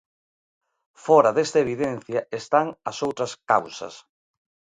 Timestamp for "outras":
3.07-3.31